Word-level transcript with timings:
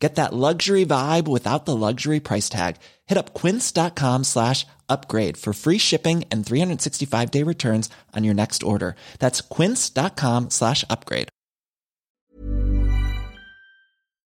Get 0.00 0.14
that 0.14 0.32
luxury 0.32 0.86
vibe 0.86 1.28
without 1.28 1.66
the 1.66 1.76
luxury 1.76 2.20
price 2.20 2.48
tag. 2.48 2.76
Hit 3.06 3.18
up 3.18 3.34
quince.com 3.34 4.24
slash 4.24 4.66
upgrade 4.88 5.36
for 5.36 5.52
free 5.52 5.78
shipping 5.78 6.24
and 6.32 6.44
365 6.44 7.30
day 7.30 7.44
returns 7.44 7.90
on 8.16 8.24
your 8.24 8.34
next 8.34 8.62
order. 8.62 8.96
That's 9.18 9.42
quince.com 9.42 10.48
slash 10.50 10.84
upgrade. 10.88 11.28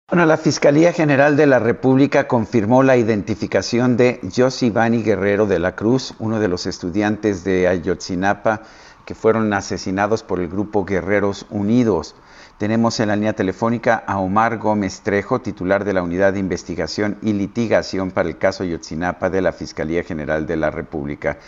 Bueno, 0.07 0.27
la 0.27 0.37
Fiscalía 0.37 0.93
General 0.93 1.35
de 1.35 1.47
la 1.47 1.59
República 1.59 2.29
confirmó 2.29 2.83
la 2.83 2.99
identificación 2.99 3.97
de 3.97 4.21
Josivani 4.37 5.03
Guerrero 5.03 5.47
de 5.47 5.59
la 5.59 5.75
Cruz, 5.75 6.13
uno 6.19 6.41
de 6.41 6.49
los 6.49 6.67
estudiantes 6.67 7.43
de 7.43 7.67
Ayotzinapa 7.67 8.63
que 9.07 9.15
fueron 9.15 9.53
asesinados 9.55 10.23
por 10.23 10.41
el 10.41 10.49
grupo 10.49 10.85
Guerreros 10.85 11.47
Unidos. 11.49 12.15
Tenemos 12.59 13.01
en 13.01 13.09
la 13.09 13.17
línea 13.17 13.33
telefónica 13.33 14.05
a 14.07 14.21
Omar 14.21 14.59
Gómez 14.59 15.01
Trejo, 15.01 15.41
titular 15.41 15.85
de 15.85 15.93
la 15.93 16.05
Unidad 16.05 16.35
de 16.35 16.39
Investigación 16.39 17.19
y 17.21 17.33
Litigación 17.33 18.13
para 18.13 18.29
el 18.29 18.39
caso 18.39 18.63
Yotzinapa 18.63 19.29
de 19.29 19.43
la 19.43 19.53
Fiscalía 19.53 20.05
General 20.05 20.47
de 20.47 20.57
la 20.57 20.71
República. 20.71 21.39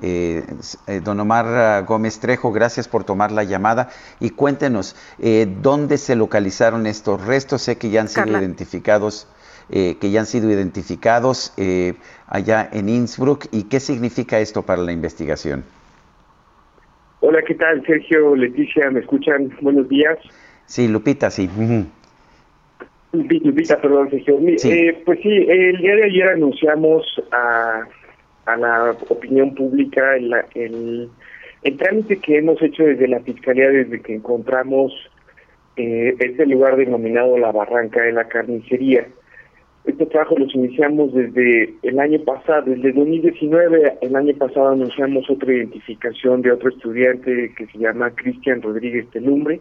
Eh, 0.00 0.42
eh, 0.86 1.00
don 1.04 1.20
Omar 1.20 1.84
Gómez 1.84 2.18
Trejo, 2.18 2.50
gracias 2.50 2.88
por 2.88 3.04
tomar 3.04 3.30
la 3.30 3.44
llamada 3.44 3.90
y 4.20 4.30
cuéntenos 4.30 4.96
eh, 5.18 5.46
dónde 5.60 5.98
se 5.98 6.16
localizaron 6.16 6.86
estos 6.86 7.22
restos. 7.26 7.60
Sé 7.60 7.76
que 7.76 7.90
ya 7.90 8.00
han 8.00 8.08
sido 8.08 8.28
identificados, 8.28 9.28
que 9.68 10.10
ya 10.10 10.20
han 10.20 10.26
sido 10.26 10.50
identificados 10.50 11.52
allá 12.26 12.70
en 12.72 12.88
Innsbruck 12.88 13.48
y 13.50 13.64
qué 13.64 13.80
significa 13.80 14.38
esto 14.38 14.62
para 14.62 14.80
la 14.80 14.92
investigación. 14.92 15.62
Hola, 17.20 17.42
¿qué 17.42 17.54
tal? 17.54 17.84
Sergio, 17.86 18.34
Leticia, 18.34 18.90
¿me 18.90 19.00
escuchan? 19.00 19.54
Buenos 19.60 19.88
días. 19.90 20.18
Sí, 20.66 20.88
Lupita, 20.88 21.30
sí. 21.30 21.48
Lupita, 23.12 23.80
perdón, 23.80 24.10
Sergio. 24.10 24.38
Eh, 24.40 25.02
pues 25.04 25.20
sí, 25.22 25.28
el 25.28 25.78
día 25.78 25.94
de 25.96 26.04
ayer 26.04 26.28
anunciamos 26.28 27.04
a, 27.30 27.86
a 28.46 28.56
la 28.56 28.96
opinión 29.08 29.54
pública 29.54 30.16
el, 30.16 30.34
el, 30.54 31.10
el, 31.62 31.76
trámite 31.76 32.18
que 32.18 32.38
hemos 32.38 32.60
hecho 32.62 32.82
desde 32.84 33.08
la 33.08 33.20
Fiscalía 33.20 33.70
desde 33.70 34.00
que 34.00 34.14
encontramos 34.14 34.92
eh, 35.76 36.14
este 36.18 36.46
lugar 36.46 36.76
denominado 36.76 37.38
La 37.38 37.52
Barranca 37.52 38.02
de 38.02 38.12
la 38.12 38.24
Carnicería. 38.28 39.06
Este 39.84 40.06
trabajo 40.06 40.38
los 40.38 40.54
iniciamos 40.54 41.12
desde 41.12 41.74
el 41.82 42.00
año 42.00 42.18
pasado, 42.24 42.62
desde 42.62 42.92
2019. 42.92 43.98
El 44.00 44.16
año 44.16 44.34
pasado 44.36 44.70
anunciamos 44.70 45.28
otra 45.28 45.52
identificación 45.52 46.40
de 46.40 46.52
otro 46.52 46.70
estudiante 46.70 47.52
que 47.54 47.66
se 47.66 47.78
llama 47.78 48.10
Cristian 48.10 48.62
Rodríguez 48.62 49.06
Telumbre 49.10 49.60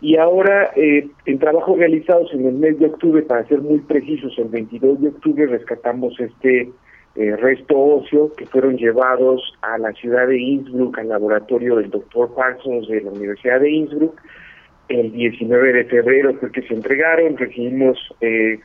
y 0.00 0.16
ahora, 0.16 0.70
eh, 0.76 1.08
en 1.26 1.38
trabajos 1.38 1.76
realizados 1.76 2.32
en 2.32 2.46
el 2.46 2.54
mes 2.54 2.78
de 2.78 2.86
octubre, 2.86 3.22
para 3.22 3.46
ser 3.48 3.60
muy 3.60 3.80
precisos, 3.80 4.32
el 4.38 4.48
22 4.48 5.00
de 5.00 5.08
octubre 5.08 5.46
rescatamos 5.46 6.18
este 6.20 6.70
eh, 7.16 7.36
resto 7.36 7.76
óseo 7.76 8.32
que 8.34 8.46
fueron 8.46 8.76
llevados 8.76 9.42
a 9.62 9.76
la 9.78 9.92
ciudad 9.94 10.28
de 10.28 10.38
Innsbruck, 10.38 10.98
al 10.98 11.08
laboratorio 11.08 11.76
del 11.76 11.90
doctor 11.90 12.32
Parsons 12.32 12.86
de 12.86 13.00
la 13.00 13.10
Universidad 13.10 13.58
de 13.60 13.70
Innsbruck. 13.70 14.20
El 14.88 15.10
19 15.10 15.72
de 15.72 15.84
febrero 15.86 16.32
fue 16.34 16.52
que 16.52 16.62
se 16.62 16.74
entregaron, 16.74 17.36
recibimos 17.36 17.98
eh, 18.20 18.60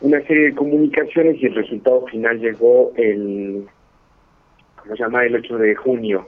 una 0.00 0.20
serie 0.22 0.46
de 0.46 0.54
comunicaciones 0.54 1.40
y 1.40 1.46
el 1.46 1.54
resultado 1.54 2.04
final 2.08 2.40
llegó 2.40 2.92
el, 2.96 3.66
¿cómo 4.76 4.96
se 4.96 5.02
llama?, 5.02 5.24
el 5.24 5.36
8 5.36 5.58
de 5.58 5.74
junio. 5.76 6.26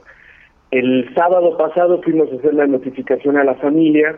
El 0.71 1.13
sábado 1.13 1.57
pasado 1.57 2.01
fuimos 2.01 2.31
a 2.31 2.35
hacer 2.35 2.53
la 2.53 2.67
notificación 2.67 3.37
a 3.37 3.43
la 3.43 3.55
familia, 3.55 4.17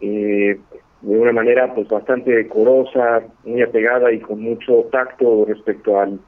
eh, 0.00 0.58
de 1.02 1.18
una 1.18 1.32
manera 1.32 1.74
pues 1.74 1.88
bastante 1.88 2.30
decorosa, 2.30 3.22
muy 3.44 3.62
apegada 3.62 4.12
y 4.12 4.20
con 4.20 4.40
mucho 4.40 4.86
tacto 4.92 5.44
respecto 5.46 5.98
al, 5.98 6.20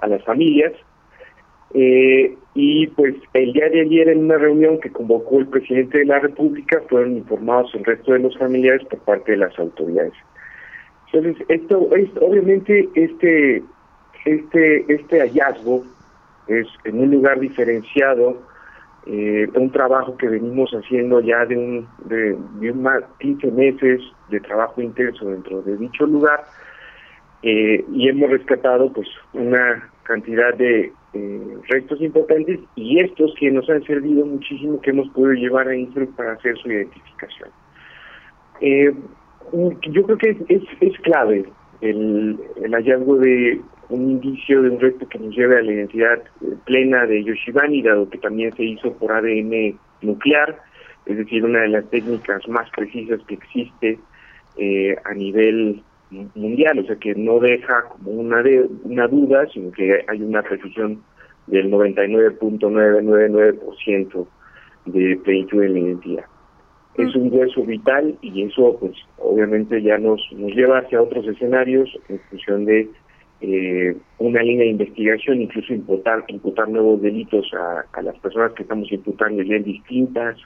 a 0.00 0.06
las 0.06 0.22
familias. 0.24 0.72
Eh, 1.74 2.36
y 2.54 2.86
pues 2.88 3.14
el 3.32 3.52
día 3.52 3.68
de 3.70 3.80
ayer 3.80 4.10
en 4.10 4.24
una 4.24 4.36
reunión 4.36 4.78
que 4.78 4.92
convocó 4.92 5.38
el 5.38 5.46
presidente 5.46 5.98
de 5.98 6.04
la 6.04 6.18
República 6.18 6.82
fueron 6.88 7.16
informados 7.16 7.74
el 7.74 7.84
resto 7.84 8.12
de 8.12 8.18
los 8.18 8.36
familiares 8.36 8.86
por 8.88 8.98
parte 9.00 9.32
de 9.32 9.38
las 9.38 9.58
autoridades. 9.58 10.12
Entonces, 11.12 11.46
esto 11.48 11.88
es 11.96 12.08
obviamente 12.20 12.88
este 12.94 13.62
este 14.24 14.84
este 14.92 15.20
hallazgo 15.20 15.82
es 16.48 16.66
en 16.84 17.00
un 17.00 17.10
lugar 17.10 17.40
diferenciado 17.40 18.42
eh, 19.06 19.48
un 19.54 19.70
trabajo 19.70 20.16
que 20.16 20.28
venimos 20.28 20.70
haciendo 20.72 21.20
ya 21.20 21.44
de 21.44 21.56
un 21.56 21.88
de, 22.04 22.36
de 22.60 22.72
más 22.72 23.02
15 23.18 23.50
meses 23.50 24.00
de 24.30 24.40
trabajo 24.40 24.80
intenso 24.80 25.28
dentro 25.28 25.60
de 25.62 25.76
dicho 25.76 26.06
lugar 26.06 26.44
eh, 27.42 27.84
y 27.92 28.08
hemos 28.08 28.30
rescatado 28.30 28.92
pues 28.92 29.08
una 29.32 29.90
cantidad 30.04 30.54
de 30.54 30.92
eh, 31.14 31.56
restos 31.68 32.00
importantes 32.00 32.60
y 32.76 33.00
estos 33.00 33.34
que 33.38 33.50
nos 33.50 33.68
han 33.68 33.82
servido 33.84 34.24
muchísimo 34.24 34.80
que 34.80 34.90
hemos 34.90 35.08
podido 35.08 35.32
llevar 35.32 35.68
a 35.68 35.76
Innsbruck 35.76 36.14
para 36.14 36.32
hacer 36.32 36.56
su 36.58 36.70
identificación. 36.70 37.50
Eh, 38.60 38.94
yo 39.90 40.02
creo 40.04 40.18
que 40.18 40.30
es, 40.30 40.36
es, 40.48 40.62
es 40.80 40.98
clave 41.00 41.44
el, 41.80 42.38
el 42.62 42.72
hallazgo 42.72 43.16
de 43.16 43.60
un 43.92 44.10
indicio 44.10 44.62
de 44.62 44.70
un 44.70 44.80
resto 44.80 45.08
que 45.08 45.18
nos 45.18 45.34
lleve 45.34 45.58
a 45.58 45.62
la 45.62 45.72
identidad 45.72 46.22
eh, 46.40 46.54
plena 46.64 47.06
de 47.06 47.24
Yoshibani, 47.24 47.82
dado 47.82 48.08
que 48.08 48.18
también 48.18 48.54
se 48.54 48.64
hizo 48.64 48.92
por 48.94 49.12
ADN 49.12 49.76
nuclear, 50.02 50.56
es 51.06 51.16
decir, 51.16 51.44
una 51.44 51.60
de 51.60 51.68
las 51.68 51.88
técnicas 51.90 52.46
más 52.48 52.68
precisas 52.70 53.20
que 53.26 53.34
existe 53.34 53.98
eh, 54.56 54.96
a 55.04 55.14
nivel 55.14 55.82
mundial, 56.34 56.78
o 56.78 56.84
sea 56.84 56.96
que 56.96 57.14
no 57.14 57.38
deja 57.38 57.84
como 57.88 58.10
una, 58.12 58.42
de, 58.42 58.66
una 58.84 59.08
duda, 59.08 59.46
sino 59.52 59.72
que 59.72 60.04
hay 60.06 60.22
una 60.22 60.42
precisión 60.42 61.02
del 61.46 61.70
99.999% 61.70 64.26
de 64.86 65.20
plenitud 65.24 65.62
en 65.62 65.72
la 65.72 65.78
identidad. 65.78 66.24
Es 66.96 67.16
un 67.16 67.32
hueso 67.32 67.64
vital 67.64 68.18
y 68.20 68.42
eso 68.42 68.76
pues 68.78 68.92
obviamente 69.16 69.80
ya 69.82 69.96
nos, 69.96 70.20
nos 70.32 70.52
lleva 70.52 70.80
hacia 70.80 71.00
otros 71.00 71.26
escenarios 71.26 71.88
en 72.08 72.20
función 72.28 72.66
de 72.66 72.90
eh, 73.42 73.96
una 74.18 74.40
línea 74.40 74.64
de 74.64 74.70
investigación, 74.70 75.42
incluso 75.42 75.74
imputar, 75.74 76.24
imputar 76.28 76.68
nuevos 76.68 77.02
delitos 77.02 77.50
a, 77.54 78.02
las 78.02 78.16
personas 78.20 78.52
que 78.52 78.62
estamos 78.62 78.90
imputando 78.92 79.42
ya 79.42 79.56
en 79.56 79.64
distintas 79.64 80.38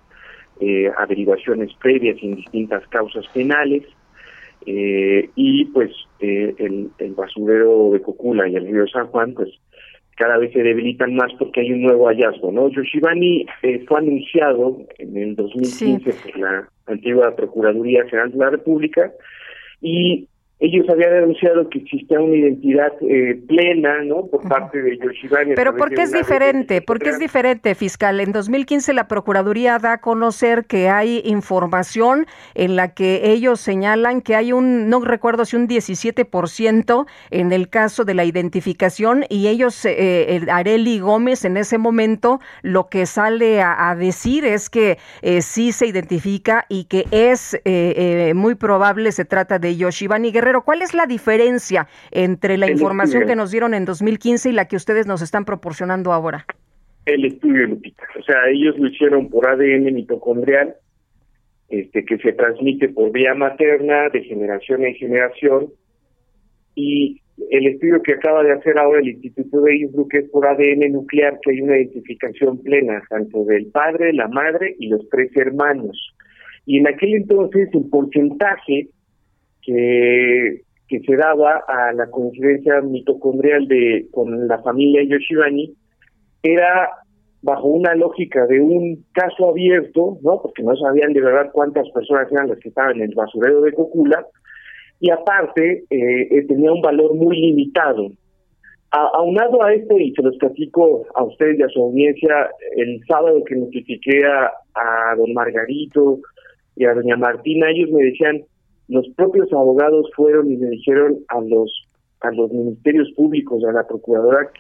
eh, 0.61 0.91
averiguaciones 0.97 1.75
previas 1.75 2.17
en 2.23 2.37
distintas 2.37 2.87
causas 2.89 3.27
penales. 3.34 3.83
Eh, 4.65 5.29
y 5.37 5.67
pues 5.67 5.91
eh, 6.21 6.55
el, 6.59 6.91
el, 6.99 7.12
basurero 7.12 7.91
de 7.93 8.01
Cocula 8.01 8.49
y 8.49 8.57
el 8.57 8.67
río 8.67 8.87
San 8.89 9.09
Juan, 9.09 9.34
pues 9.34 9.51
cada 10.17 10.39
vez 10.39 10.53
se 10.55 10.63
debilitan 10.63 11.15
más 11.15 11.31
porque 11.39 11.61
hay 11.61 11.73
un 11.73 11.83
nuevo 11.83 12.07
hallazgo, 12.09 12.51
¿no? 12.51 12.71
Yoshibani 12.71 13.47
fue 13.87 13.99
anunciado 13.99 14.78
en 14.99 15.17
el 15.19 15.37
2015 15.37 16.15
por 16.15 16.39
la 16.39 16.69
antigua 16.87 17.37
Procuraduría 17.37 18.05
General 18.05 18.33
de 18.33 18.39
la 18.39 18.51
República 18.51 19.13
y 19.83 20.27
ellos 20.59 20.89
habían 20.89 21.11
denunciado 21.11 21.69
que 21.69 21.81
existía 21.81 22.19
una 22.19 22.34
identidad 22.34 22.91
eh, 23.03 23.39
plena, 23.47 24.03
¿no? 24.05 24.25
Por 24.27 24.49
parte 24.49 24.81
de 24.81 24.97
Yoshibani. 24.97 25.55
Pero 25.55 25.77
¿por 25.77 25.91
qué 25.91 26.03
es 26.03 26.12
diferente? 26.12 26.81
¿Por 26.81 26.99
qué 26.99 27.11
es 27.11 27.19
diferente, 27.19 27.75
fiscal? 27.75 28.21
En 28.21 28.33
2015 28.33 28.95
la 28.95 29.06
Procuraduría 29.06 29.78
da 29.78 29.93
a 29.93 30.00
conocer 30.00 30.65
que 30.65 30.89
hay 30.89 31.21
información 31.27 32.27
en 32.54 32.75
la 32.75 32.95
que 32.95 33.33
ellos 33.33 33.60
señalan 33.60 34.22
que 34.22 34.34
hay 34.34 34.54
un, 34.54 34.89
no 34.89 35.01
recuerdo 35.01 35.45
si 35.45 35.57
un 35.57 35.69
17% 35.69 37.07
en 37.30 37.53
el 37.53 37.69
caso 37.69 38.07
de 38.07 38.15
la 38.15 38.25
identificación 38.25 39.27
y 39.28 39.48
ellos, 39.48 39.84
eh, 39.84 40.41
Areli 40.51 41.01
Gómez 41.01 41.45
en 41.45 41.59
ese 41.59 41.77
momento 41.77 42.41
lo 42.63 42.89
que 42.89 43.04
sale 43.04 43.60
a, 43.60 43.95
decir 43.95 44.45
es 44.47 44.71
que 44.71 44.98
eh, 45.22 45.42
sí 45.42 45.72
se 45.72 45.86
identifica 45.86 46.65
y 46.69 46.84
que 46.84 47.04
es 47.10 47.60
eh, 47.65 48.33
muy 48.34 48.54
probable 48.54 49.13
se 49.13 49.25
trata 49.25 49.59
de 49.59 49.77
Yoshibani 49.77 50.33
Guerrero 50.33 50.46
¿cuál 50.65 50.83
es 50.83 50.95
la 50.95 51.07
diferencia 51.07 51.89
entre 52.10 52.57
la 52.57 52.71
información 52.71 53.27
que 53.27 53.37
nos 53.37 53.51
dieron 53.51 53.75
en 53.75 53.84
2015 53.84 54.51
y 54.51 54.53
la 54.53 54.66
que 54.66 54.77
ustedes 54.77 55.07
nos 55.07 55.22
están 55.22 55.45
proporcionando 55.45 56.13
ahora? 56.13 56.47
El 57.04 57.25
estudio, 57.25 57.66
Lupita. 57.66 58.04
O 58.19 58.22
sea, 58.22 58.37
ellos 58.48 58.77
lo 58.78 58.89
hicieron 58.89 59.28
por 59.28 59.48
ADN 59.48 59.95
mitocondrial, 59.95 60.75
este, 61.69 62.04
que 62.04 62.19
se 62.19 62.33
transmite 62.33 62.89
por 62.89 63.13
vía 63.13 63.34
materna 63.34 64.09
de 64.09 64.22
generación 64.22 64.84
en 64.84 64.95
generación, 64.95 65.69
y 66.75 67.21
el 67.51 67.66
estudio 67.66 68.03
que 68.03 68.15
acaba 68.15 68.42
de 68.42 68.53
hacer 68.53 68.78
ahora 68.78 69.01
el 69.01 69.09
Instituto 69.09 69.60
de 69.63 69.77
Innsbruck 69.77 70.15
es 70.15 70.28
por 70.31 70.47
ADN 70.47 70.92
nuclear, 70.92 71.39
que 71.42 71.53
hay 71.53 71.60
una 71.60 71.77
identificación 71.77 72.63
plena, 72.63 73.03
tanto 73.09 73.45
del 73.45 73.66
padre, 73.66 74.13
la 74.13 74.28
madre 74.28 74.75
y 74.78 74.89
los 74.89 75.09
tres 75.10 75.31
hermanos. 75.37 76.15
Y 76.65 76.78
en 76.78 76.89
aquel 76.89 77.15
entonces 77.15 77.69
el 77.72 77.89
porcentaje 77.89 78.89
que, 79.66 80.63
que 80.89 81.01
se 81.01 81.16
daba 81.16 81.65
a 81.66 81.92
la 81.92 82.07
coincidencia 82.07 82.80
mitocondrial 82.80 83.66
de 83.66 84.07
con 84.13 84.47
la 84.47 84.63
familia 84.63 85.03
Yoshibani 85.03 85.74
era 86.42 86.89
bajo 87.42 87.66
una 87.66 87.95
lógica 87.95 88.47
de 88.47 88.60
un 88.60 89.04
caso 89.13 89.51
abierto, 89.51 90.18
¿no? 90.22 90.41
Porque 90.41 90.63
no 90.63 90.74
sabían 90.77 91.13
de 91.13 91.21
verdad 91.21 91.51
cuántas 91.53 91.89
personas 91.91 92.30
eran 92.30 92.48
las 92.48 92.59
que 92.59 92.68
estaban 92.68 92.97
en 92.97 93.03
el 93.03 93.15
basurero 93.15 93.60
de 93.63 93.72
Cocula, 93.72 94.24
y 94.98 95.10
aparte 95.10 95.84
eh, 95.91 96.45
tenía 96.48 96.72
un 96.72 96.80
valor 96.80 97.15
muy 97.15 97.36
limitado. 97.36 98.09
aunado 98.91 99.63
a 99.63 99.74
esto, 99.74 99.98
y 99.98 100.13
se 100.13 100.22
los 100.22 100.36
platico 100.39 101.07
a 101.15 101.22
ustedes 101.24 101.59
y 101.59 101.63
a 101.63 101.68
su 101.68 101.83
audiencia, 101.83 102.48
el 102.77 103.01
sábado 103.07 103.45
que 103.45 103.57
notifiqué 103.57 104.24
a, 104.24 104.51
a 104.74 105.16
don 105.16 105.34
Margarito 105.34 106.18
y 106.77 106.84
a 106.84 106.95
doña 106.95 107.16
Martina, 107.16 107.71
ellos 107.71 107.91
me 107.91 108.04
decían, 108.04 108.42
los 108.88 109.09
propios 109.16 109.53
abogados 109.53 110.10
fueron 110.15 110.50
y 110.50 110.56
me 110.56 110.68
dijeron 110.71 111.18
a 111.28 111.41
los 111.41 111.86
a 112.21 112.30
los 112.30 112.50
ministerios 112.50 113.10
públicos, 113.12 113.62
a 113.65 113.72
la 113.72 113.86
procuradora, 113.86 114.50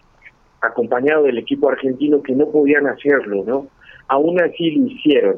acompañado 0.60 1.24
del 1.24 1.38
equipo 1.38 1.70
argentino, 1.70 2.22
que 2.22 2.34
no 2.34 2.50
podían 2.50 2.86
hacerlo, 2.86 3.44
¿no? 3.46 3.66
Aún 4.08 4.40
así 4.40 4.72
lo 4.72 4.86
hicieron. 4.86 5.36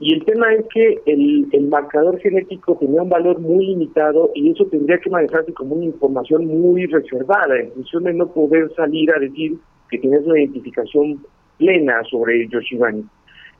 Y 0.00 0.14
el 0.14 0.24
tema 0.24 0.54
es 0.54 0.64
que 0.72 1.00
el, 1.06 1.48
el 1.52 1.66
marcador 1.66 2.20
genético 2.20 2.76
tenía 2.76 3.02
un 3.02 3.08
valor 3.08 3.40
muy 3.40 3.66
limitado 3.66 4.30
y 4.34 4.52
eso 4.52 4.64
tendría 4.66 4.98
que 4.98 5.10
manejarse 5.10 5.52
como 5.52 5.74
una 5.74 5.86
información 5.86 6.46
muy 6.46 6.86
reservada, 6.86 7.58
en 7.58 7.72
función 7.72 8.04
de 8.04 8.14
no 8.14 8.28
poder 8.28 8.72
salir 8.76 9.10
a 9.12 9.18
decir 9.18 9.58
que 9.90 9.98
tienes 9.98 10.24
una 10.24 10.38
identificación 10.38 11.20
plena 11.58 12.02
sobre 12.04 12.46
Yoshibani. 12.48 13.04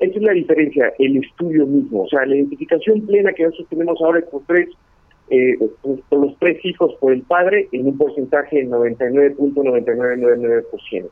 Esa 0.01 0.17
es 0.17 0.23
la 0.23 0.33
diferencia, 0.33 0.93
el 0.99 1.17
estudio 1.17 1.67
mismo. 1.67 2.05
O 2.05 2.09
sea, 2.09 2.25
la 2.25 2.37
identificación 2.37 3.01
plena 3.03 3.33
que 3.33 3.43
nosotros 3.45 3.69
tenemos 3.69 4.01
ahora 4.01 4.21
es 4.21 4.27
por 4.27 4.43
tres, 4.47 4.69
eh, 5.31 5.59
por 5.83 6.21
los 6.21 6.39
tres 6.39 6.65
hijos 6.65 6.95
por 7.01 7.13
el 7.13 7.23
padre 7.23 7.69
en 7.73 7.89
un 7.89 7.99
porcentaje 7.99 8.59
del 8.59 8.71
99.9999%. 8.71 11.09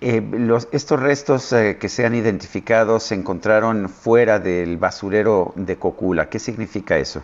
Eh, 0.00 0.20
los, 0.20 0.68
estos 0.72 1.00
restos 1.00 1.52
eh, 1.54 1.78
que 1.80 1.88
se 1.88 2.04
han 2.04 2.14
identificado 2.14 3.00
se 3.00 3.14
encontraron 3.14 3.88
fuera 3.88 4.38
del 4.38 4.76
basurero 4.76 5.54
de 5.56 5.76
Cocula. 5.76 6.28
¿Qué 6.28 6.38
significa 6.38 6.98
eso? 6.98 7.22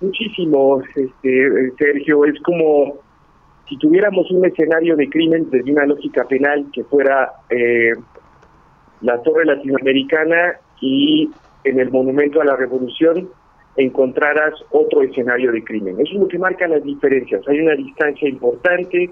Muchísimo, 0.00 0.82
este, 0.94 1.72
Sergio. 1.76 2.24
Es 2.24 2.40
como 2.40 3.04
si 3.68 3.76
tuviéramos 3.78 4.30
un 4.30 4.44
escenario 4.44 4.96
de 4.96 5.08
crimen 5.08 5.48
desde 5.50 5.72
una 5.72 5.86
lógica 5.86 6.24
penal 6.24 6.66
que 6.72 6.84
fuera 6.84 7.32
eh, 7.50 7.92
la 9.04 9.20
Torre 9.22 9.44
Latinoamericana 9.44 10.54
y 10.80 11.30
en 11.64 11.78
el 11.78 11.90
Monumento 11.90 12.40
a 12.40 12.44
la 12.44 12.56
Revolución 12.56 13.28
encontraras 13.76 14.54
otro 14.70 15.02
escenario 15.02 15.52
de 15.52 15.62
crimen. 15.62 16.00
Eso 16.00 16.14
es 16.14 16.20
lo 16.20 16.28
que 16.28 16.38
marca 16.38 16.66
las 16.66 16.82
diferencias. 16.82 17.46
Hay 17.46 17.60
una 17.60 17.74
distancia 17.74 18.26
importante, 18.28 19.10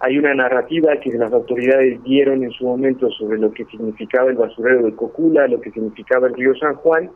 hay 0.00 0.18
una 0.18 0.34
narrativa 0.34 0.96
que 0.96 1.12
las 1.12 1.32
autoridades 1.32 2.02
dieron 2.02 2.44
en 2.44 2.50
su 2.50 2.66
momento 2.66 3.10
sobre 3.10 3.38
lo 3.38 3.52
que 3.52 3.64
significaba 3.66 4.28
el 4.28 4.36
basurero 4.36 4.82
de 4.84 4.94
Cocula, 4.94 5.48
lo 5.48 5.60
que 5.60 5.70
significaba 5.70 6.26
el 6.26 6.34
río 6.34 6.54
San 6.56 6.74
Juan. 6.74 7.10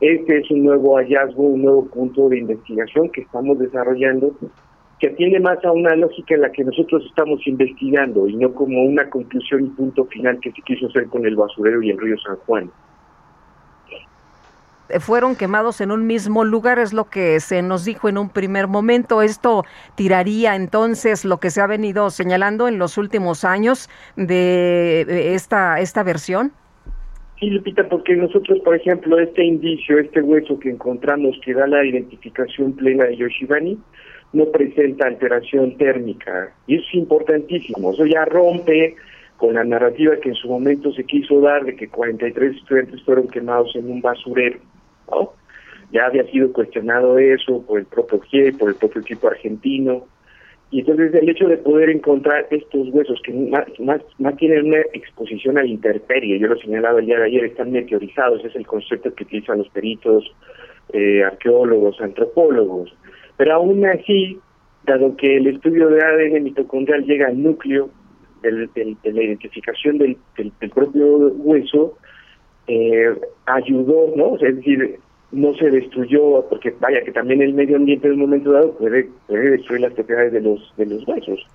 Este 0.00 0.38
es 0.38 0.50
un 0.50 0.64
nuevo 0.64 0.96
hallazgo, 0.96 1.42
un 1.42 1.62
nuevo 1.62 1.86
punto 1.86 2.30
de 2.30 2.38
investigación 2.38 3.10
que 3.10 3.22
estamos 3.22 3.58
desarrollando 3.58 4.30
que 4.98 5.08
atiende 5.08 5.40
más 5.40 5.64
a 5.64 5.72
una 5.72 5.94
lógica 5.94 6.34
en 6.34 6.42
la 6.42 6.50
que 6.50 6.64
nosotros 6.64 7.04
estamos 7.06 7.46
investigando 7.46 8.26
y 8.28 8.36
no 8.36 8.52
como 8.52 8.82
una 8.82 9.08
conclusión 9.08 9.66
y 9.66 9.68
punto 9.68 10.04
final 10.06 10.40
que 10.40 10.50
se 10.52 10.62
quiso 10.62 10.86
hacer 10.88 11.06
con 11.06 11.24
el 11.24 11.36
basurero 11.36 11.82
y 11.82 11.90
el 11.90 11.98
río 11.98 12.16
San 12.18 12.36
Juan. 12.46 12.70
Fueron 15.00 15.36
quemados 15.36 15.82
en 15.82 15.92
un 15.92 16.06
mismo 16.06 16.44
lugar, 16.44 16.78
es 16.78 16.94
lo 16.94 17.04
que 17.04 17.40
se 17.40 17.60
nos 17.60 17.84
dijo 17.84 18.08
en 18.08 18.16
un 18.16 18.30
primer 18.30 18.68
momento. 18.68 19.20
Esto 19.20 19.64
tiraría 19.96 20.56
entonces 20.56 21.26
lo 21.26 21.36
que 21.38 21.50
se 21.50 21.60
ha 21.60 21.66
venido 21.66 22.08
señalando 22.08 22.68
en 22.68 22.78
los 22.78 22.96
últimos 22.96 23.44
años 23.44 23.90
de 24.16 25.34
esta, 25.34 25.78
esta 25.80 26.02
versión. 26.02 26.52
Sí, 27.38 27.50
Lupita, 27.50 27.86
porque 27.88 28.16
nosotros, 28.16 28.58
por 28.64 28.74
ejemplo, 28.74 29.18
este 29.20 29.44
indicio, 29.44 29.98
este 29.98 30.22
hueso 30.22 30.58
que 30.58 30.70
encontramos 30.70 31.38
que 31.44 31.54
da 31.54 31.66
la 31.68 31.84
identificación 31.84 32.72
plena 32.72 33.04
de 33.04 33.16
Yoshibani, 33.16 33.78
no 34.32 34.46
presenta 34.46 35.06
alteración 35.06 35.76
térmica. 35.76 36.52
Y 36.66 36.76
es 36.76 36.94
importantísimo. 36.94 37.92
Eso 37.92 38.06
ya 38.06 38.24
rompe 38.24 38.96
con 39.36 39.54
la 39.54 39.64
narrativa 39.64 40.16
que 40.16 40.30
en 40.30 40.34
su 40.34 40.48
momento 40.48 40.92
se 40.92 41.04
quiso 41.04 41.40
dar 41.40 41.64
de 41.64 41.76
que 41.76 41.88
43 41.88 42.56
estudiantes 42.56 43.02
fueron 43.02 43.28
quemados 43.28 43.74
en 43.76 43.90
un 43.90 44.00
basurero. 44.00 44.58
¿no? 45.10 45.32
Ya 45.92 46.06
había 46.06 46.24
sido 46.24 46.52
cuestionado 46.52 47.18
eso 47.18 47.62
por 47.62 47.78
el 47.78 47.86
propio 47.86 48.20
GIE, 48.20 48.52
por 48.52 48.68
el 48.68 48.74
propio 48.74 49.00
equipo 49.00 49.28
argentino. 49.28 50.06
Y 50.70 50.80
entonces 50.80 51.14
el 51.14 51.30
hecho 51.30 51.48
de 51.48 51.56
poder 51.56 51.88
encontrar 51.88 52.46
estos 52.50 52.88
huesos 52.90 53.18
que 53.24 53.32
más 53.32 54.36
tienen 54.36 54.66
una 54.66 54.80
exposición 54.92 55.56
a 55.56 55.62
la 55.62 55.66
intemperie, 55.66 56.38
yo 56.38 56.46
lo 56.46 56.58
señalaba 56.58 57.00
el 57.00 57.06
día 57.06 57.18
de 57.18 57.24
ayer, 57.24 57.44
están 57.46 57.72
meteorizados, 57.72 58.44
es 58.44 58.54
el 58.54 58.66
concepto 58.66 59.14
que 59.14 59.24
utilizan 59.24 59.58
los 59.58 59.68
peritos, 59.70 60.30
eh, 60.92 61.24
arqueólogos, 61.24 61.98
antropólogos 62.02 62.92
pero 63.38 63.54
aún 63.54 63.86
así, 63.86 64.38
dado 64.84 65.16
que 65.16 65.36
el 65.36 65.46
estudio 65.46 65.88
de 65.88 66.02
ADN 66.02 66.42
mitocondrial 66.42 67.04
llega 67.04 67.28
al 67.28 67.40
núcleo 67.40 67.88
de 68.42 69.12
la 69.12 69.22
identificación 69.22 69.98
del, 69.98 70.18
propio 70.74 71.28
hueso, 71.28 71.96
eh, 72.66 73.14
ayudó, 73.46 74.12
¿no? 74.16 74.36
es 74.36 74.56
decir, 74.56 74.98
no 75.30 75.54
se 75.54 75.70
destruyó, 75.70 76.44
porque 76.48 76.74
vaya 76.80 77.02
que 77.02 77.12
también 77.12 77.40
el 77.40 77.54
medio 77.54 77.76
ambiente 77.76 78.08
en 78.08 78.14
un 78.14 78.20
momento 78.20 78.50
dado 78.50 78.76
puede, 78.76 79.08
destruir 79.28 79.82
las 79.82 79.92
propiedades 79.92 80.32
de 80.32 80.40
los, 80.40 80.74
de 80.76 80.86
los 80.86 81.06
huesos. 81.06 81.46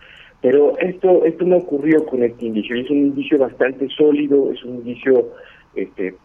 Pero 0.41 0.77
esto, 0.79 1.25
esto 1.25 1.43
no 1.45 1.57
ocurrió 1.57 2.05
con 2.05 2.23
este 2.23 2.45
indicio, 2.45 2.77
es 2.77 2.89
un 2.89 2.97
indicio 2.97 3.37
bastante 3.39 3.89
sólido, 3.89 4.51
es 4.53 4.63
un 4.63 4.75
indicio 4.75 5.31
este, 5.75 6.15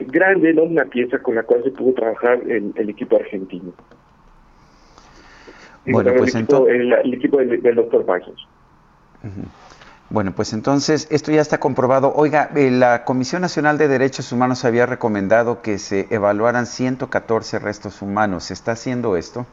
grande, 0.00 0.52
¿no? 0.52 0.64
Una 0.64 0.84
pieza 0.84 1.18
con 1.18 1.36
la 1.36 1.44
cual 1.44 1.62
se 1.62 1.70
pudo 1.70 1.92
trabajar 1.94 2.40
el 2.48 2.88
equipo 2.88 3.16
argentino. 3.16 3.72
Bueno, 5.86 6.12
pues 6.16 6.34
entonces... 6.34 6.74
El, 6.74 7.14
equipo 7.14 7.38
del, 7.38 7.74
doctor 7.74 8.04
Pasos. 8.04 8.46
Bueno, 10.10 10.32
pues 10.34 10.52
entonces 10.52 11.08
esto 11.10 11.30
ya 11.30 11.40
está 11.40 11.58
comprobado. 11.58 12.12
Oiga, 12.14 12.50
eh, 12.56 12.70
la 12.70 13.04
Comisión 13.04 13.42
Nacional 13.42 13.78
de 13.78 13.86
Derechos 13.86 14.32
Humanos 14.32 14.64
había 14.64 14.84
recomendado 14.86 15.62
que 15.62 15.78
se 15.78 16.06
evaluaran 16.10 16.66
114 16.66 17.60
restos 17.60 18.02
humanos. 18.02 18.44
¿Se 18.44 18.54
está 18.54 18.72
haciendo 18.72 19.16
esto? 19.16 19.46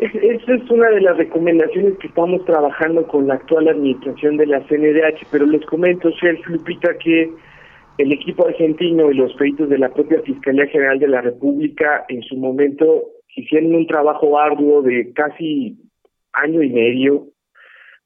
esa 0.00 0.54
es 0.54 0.70
una 0.70 0.88
de 0.90 1.00
las 1.00 1.16
recomendaciones 1.16 1.98
que 1.98 2.06
estamos 2.06 2.44
trabajando 2.44 3.04
con 3.08 3.26
la 3.26 3.34
actual 3.34 3.66
administración 3.66 4.36
de 4.36 4.46
la 4.46 4.60
CNDH, 4.60 5.26
pero 5.30 5.44
les 5.44 5.66
comento, 5.66 6.10
Sergio 6.12 6.50
Lupita, 6.50 6.96
que 6.98 7.32
el 7.98 8.12
equipo 8.12 8.46
argentino 8.46 9.10
y 9.10 9.14
los 9.14 9.34
peritos 9.34 9.68
de 9.68 9.78
la 9.78 9.88
propia 9.88 10.20
Fiscalía 10.22 10.66
General 10.66 11.00
de 11.00 11.08
la 11.08 11.20
República 11.20 12.04
en 12.08 12.22
su 12.22 12.36
momento 12.36 13.10
hicieron 13.38 13.74
un 13.74 13.86
trabajo 13.86 14.38
arduo 14.38 14.82
de 14.82 15.12
casi 15.12 15.76
año 16.32 16.62
y 16.62 16.70
medio, 16.70 17.28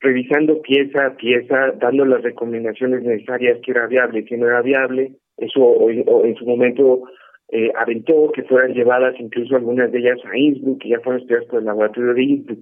revisando 0.01 0.61
pieza 0.63 1.07
a 1.07 1.17
pieza, 1.17 1.73
dando 1.79 2.05
las 2.05 2.23
recomendaciones 2.23 3.03
necesarias 3.03 3.59
que 3.65 3.71
era 3.71 3.87
viable, 3.87 4.25
que 4.25 4.37
no 4.37 4.47
era 4.47 4.63
viable. 4.63 5.13
Eso 5.37 5.89
en 5.89 6.35
su 6.37 6.45
momento 6.45 7.03
eh, 7.49 7.71
aventó 7.79 8.31
que 8.33 8.43
fueran 8.45 8.75
llevadas 8.75 9.15
incluso 9.19 9.57
algunas 9.57 9.91
de 9.93 9.99
ellas 9.99 10.19
a 10.25 10.37
Innsbruck, 10.37 10.83
que 10.83 10.89
ya 10.91 11.01
fueron 11.01 11.21
estudiadas 11.21 11.49
por 11.49 11.61
el 11.61 11.67
laboratorio 11.67 12.15
de 12.15 12.23
Innsbruck. 12.23 12.59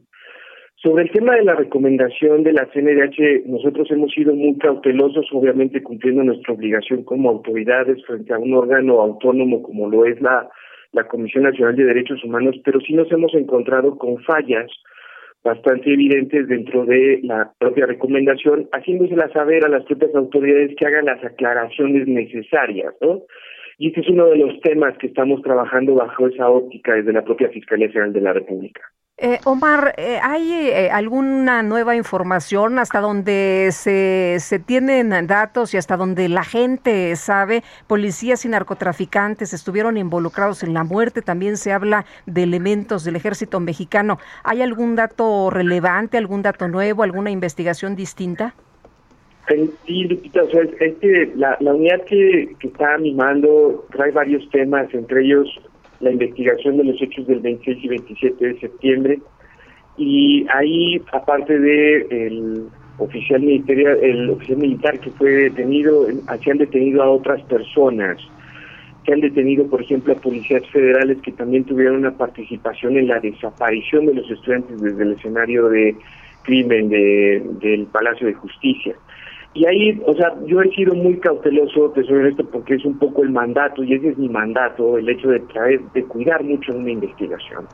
Sobre 0.83 1.03
el 1.05 1.11
tema 1.11 1.35
de 1.37 1.45
la 1.45 1.55
recomendación 1.55 2.43
de 2.43 2.55
la 2.55 2.67
CNDH, 2.73 3.47
nosotros 3.47 3.91
hemos 3.91 4.13
sido 4.13 4.35
muy 4.35 4.57
cautelosos, 4.57 5.27
obviamente 5.33 5.83
cumpliendo 5.83 6.25
nuestra 6.25 6.55
obligación 6.55 7.05
como 7.05 7.29
autoridades 7.29 8.03
frente 8.07 8.33
a 8.33 8.39
un 8.39 8.55
órgano 8.55 9.01
autónomo 9.01 9.63
como 9.63 9.91
lo 9.91 10.07
es 10.07 10.19
la 10.23 10.49
la 10.93 11.07
Comisión 11.07 11.45
Nacional 11.45 11.77
de 11.77 11.85
Derechos 11.85 12.23
Humanos, 12.25 12.57
pero 12.65 12.81
sí 12.81 12.93
nos 12.95 13.11
hemos 13.13 13.35
encontrado 13.35 13.97
con 13.97 14.19
fallas 14.23 14.71
bastante 15.43 15.93
evidentes 15.93 16.49
dentro 16.49 16.85
de 16.85 17.21
la 17.23 17.53
propia 17.59 17.87
recomendación, 17.87 18.69
haciéndosela 18.73 19.33
saber 19.33 19.65
a 19.65 19.69
las 19.69 19.85
propias 19.85 20.15
autoridades 20.15 20.75
que 20.77 20.87
hagan 20.87 21.07
las 21.07 21.25
aclaraciones 21.25 22.07
necesarias, 22.07 22.95
¿no? 23.01 23.23
Y 23.79 23.89
este 23.89 24.01
es 24.03 24.09
uno 24.09 24.27
de 24.27 24.37
los 24.37 24.61
temas 24.61 24.97
que 24.99 25.07
estamos 25.07 25.41
trabajando 25.41 25.95
bajo 25.95 26.27
esa 26.29 26.51
óptica 26.51 26.95
desde 26.95 27.15
la 27.15 27.25
propia 27.25 27.49
Fiscalía 27.49 27.89
General 27.89 28.13
de 28.13 28.21
la 28.21 28.33
República. 28.35 28.83
Eh, 29.23 29.39
Omar, 29.45 29.93
eh, 29.99 30.19
¿hay 30.23 30.51
eh, 30.51 30.91
alguna 30.91 31.63
nueva 31.63 31.95
información 31.95 32.79
hasta 32.79 33.01
donde 33.01 33.69
se, 33.71 34.39
se, 34.41 34.59
tienen 34.59 35.11
datos 35.27 35.75
y 35.75 35.77
hasta 35.77 35.99
donde 35.99 36.31
la 36.31 36.43
gente 36.43 37.15
sabe? 37.17 37.63
Policías 37.87 38.47
y 38.47 38.49
narcotraficantes 38.49 39.53
estuvieron 39.53 39.99
involucrados 39.99 40.63
en 40.63 40.73
la 40.73 40.85
muerte. 40.85 41.21
También 41.21 41.59
se 41.59 41.71
habla 41.71 42.07
de 42.25 42.45
elementos 42.45 43.05
del 43.05 43.15
ejército 43.15 43.61
mexicano. 43.61 44.19
¿Hay 44.43 44.63
algún 44.63 44.97
dato 44.97 45.51
relevante, 45.51 46.17
algún 46.17 46.41
dato 46.41 46.67
nuevo, 46.69 47.03
alguna 47.03 47.31
investigación 47.31 47.97
distinta? 47.97 48.55
Sí, 49.85 50.05
Lupita, 50.05 50.45
es 50.45 50.95
que 50.95 51.31
la, 51.37 51.59
la 51.61 51.75
unidad 51.75 52.05
que, 52.07 52.55
que 52.59 52.69
está 52.69 52.95
animando 52.95 53.85
trae 53.93 54.13
varios 54.13 54.49
temas, 54.49 54.87
entre 54.95 55.25
ellos 55.25 55.61
la 56.01 56.11
investigación 56.11 56.79
de 56.79 56.85
los 56.85 57.01
hechos 57.01 57.27
del 57.27 57.41
26 57.41 57.85
y 57.85 57.89
27 57.89 58.47
de 58.47 58.61
septiembre. 58.61 59.19
Y 59.97 60.47
ahí 60.53 61.01
aparte 61.13 61.59
de 61.59 62.07
el 62.11 62.67
oficial 62.99 63.41
militar 63.41 63.77
el 63.79 64.31
oficial 64.31 64.59
militar 64.59 65.01
que 65.01 65.11
fue 65.11 65.31
detenido 65.31 66.07
se 66.43 66.51
han 66.51 66.59
detenido 66.59 67.03
a 67.03 67.11
otras 67.11 67.43
personas. 67.43 68.19
Se 69.05 69.13
han 69.13 69.21
detenido 69.21 69.67
por 69.67 69.83
ejemplo 69.83 70.13
a 70.13 70.17
policías 70.17 70.67
federales 70.69 71.19
que 71.23 71.33
también 71.33 71.65
tuvieron 71.65 71.97
una 71.97 72.17
participación 72.17 72.97
en 72.97 73.09
la 73.09 73.21
desaparición 73.21 74.07
de 74.07 74.15
los 74.15 74.31
estudiantes 74.31 74.81
desde 74.81 75.03
el 75.03 75.13
escenario 75.13 75.69
de 75.69 75.97
crimen 76.43 76.89
de, 76.89 77.43
del 77.61 77.87
Palacio 77.87 78.27
de 78.27 78.35
Justicia 78.35 78.95
y 79.53 79.67
ahí, 79.67 80.01
o 80.07 80.15
sea, 80.15 80.33
yo 80.47 80.61
he 80.63 80.71
sido 80.75 80.95
muy 80.95 81.19
cauteloso, 81.19 81.91
te 81.91 82.05
soy 82.05 82.29
esto 82.29 82.45
porque 82.45 82.75
es 82.75 82.85
un 82.85 82.99
poco 82.99 83.23
el 83.23 83.31
mandato, 83.31 83.83
y 83.83 83.95
ese 83.95 84.11
es 84.11 84.19
mi 84.19 84.29
mandato, 84.29 84.97
el 84.97 85.09
hecho 85.09 85.29
de 85.29 85.41
traer, 85.41 85.81
de 85.93 86.05
cuidar 86.05 86.45
mucho 86.45 86.73
en 86.73 86.79
una 86.79 86.91
investigación. 86.91 87.67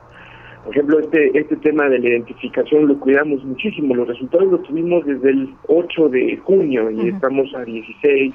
Por 0.65 0.75
ejemplo, 0.75 0.99
este, 0.99 1.39
este 1.39 1.57
tema 1.57 1.89
de 1.89 1.99
la 1.99 2.09
identificación 2.09 2.89
lo 2.89 2.99
cuidamos 2.99 3.45
muchísimo, 3.45 3.95
los 3.95 4.09
resultados 4.09 4.51
los 4.51 4.63
tuvimos 4.63 5.05
desde 5.05 5.31
el 5.31 5.51
8 5.69 6.09
de 6.09 6.37
junio 6.39 6.91
y 6.91 7.09
estamos 7.09 7.55
a 7.55 7.63
16, 7.63 8.35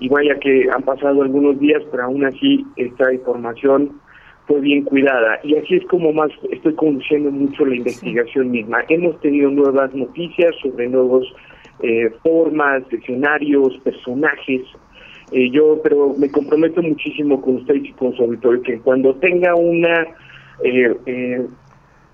y 0.00 0.08
vaya 0.08 0.38
que 0.38 0.68
han 0.72 0.82
pasado 0.82 1.22
algunos 1.22 1.58
días, 1.58 1.82
pero 1.90 2.04
aún 2.04 2.24
así 2.24 2.64
esta 2.76 3.12
información 3.12 4.00
fue 4.46 4.60
bien 4.60 4.84
cuidada. 4.84 5.40
Y 5.42 5.56
así 5.56 5.74
es 5.74 5.84
como 5.86 6.12
más 6.12 6.30
estoy 6.50 6.74
conduciendo 6.74 7.30
mucho 7.30 7.66
la 7.66 7.76
investigación 7.76 8.50
misma. 8.50 8.78
Hemos 8.88 9.20
tenido 9.20 9.50
nuevas 9.50 9.92
noticias 9.94 10.54
sobre 10.62 10.88
nuevos 10.88 11.26
eh, 11.82 12.10
formas, 12.22 12.82
escenarios, 12.90 13.76
personajes. 13.84 14.62
Eh, 15.32 15.50
yo, 15.50 15.80
pero 15.82 16.14
me 16.16 16.30
comprometo 16.30 16.82
muchísimo 16.82 17.40
con 17.40 17.56
usted 17.56 17.74
y 17.74 17.92
con 17.92 18.14
su 18.14 18.22
auditorio 18.22 18.62
que 18.62 18.78
cuando 18.80 19.14
tenga 19.16 19.54
una 19.54 20.06
eh, 20.64 21.46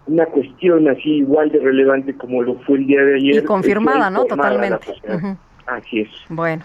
una 0.06 0.26
cuestión 0.26 0.88
así 0.88 1.16
igual 1.18 1.50
de 1.50 1.60
relevante 1.60 2.14
como 2.14 2.42
lo 2.42 2.56
fue 2.60 2.78
el 2.78 2.86
día 2.86 3.02
de 3.02 3.16
ayer. 3.16 3.42
Y 3.42 3.44
confirmada, 3.44 4.10
¿no? 4.10 4.24
Totalmente. 4.24 4.94
Así 5.66 6.00
es. 6.00 6.10
Bueno. 6.28 6.62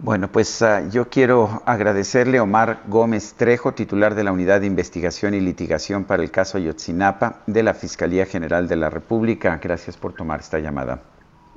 Bueno, 0.00 0.28
pues 0.28 0.62
ah, 0.62 0.88
yo 0.88 1.08
quiero 1.08 1.60
agradecerle 1.66 2.38
a 2.38 2.44
Omar 2.44 2.82
Gómez 2.86 3.34
Trejo, 3.34 3.72
titular 3.72 4.14
de 4.14 4.22
la 4.22 4.30
Unidad 4.30 4.60
de 4.60 4.68
Investigación 4.68 5.34
y 5.34 5.40
Litigación 5.40 6.04
para 6.04 6.22
el 6.22 6.30
caso 6.30 6.56
Ayotzinapa 6.56 7.40
de 7.48 7.64
la 7.64 7.74
Fiscalía 7.74 8.24
General 8.24 8.68
de 8.68 8.76
la 8.76 8.90
República. 8.90 9.58
Gracias 9.60 9.96
por 9.96 10.12
tomar 10.12 10.38
esta 10.38 10.60
llamada. 10.60 11.02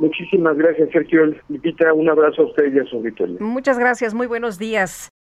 Muchísimas 0.01 0.58
gracias, 0.58 0.89
Sergio. 0.91 1.27
Lupita, 1.48 1.93
un 1.93 2.10
abrazo 2.10 2.41
a 2.41 2.46
usted 2.46 2.74
y 2.74 2.79
a 2.79 2.86
su 2.86 2.96
auditorio. 2.98 3.38
Muchas 3.39 3.77
gracias, 3.77 4.15
muy 4.15 4.25
buenos 4.25 4.58
días. 4.58 5.10